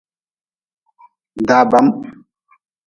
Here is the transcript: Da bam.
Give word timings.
Da 1.47 1.57
bam. 1.71 1.87